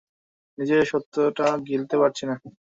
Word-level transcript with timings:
নিজেই 0.57 0.85
সত্যটা 0.91 1.45
গিলতে 1.67 1.95
পারছি 2.01 2.23
না। 2.29 2.35